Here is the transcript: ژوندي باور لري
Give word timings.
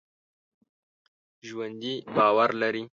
ژوندي 1.47 1.93
باور 2.15 2.49
لري 2.61 2.83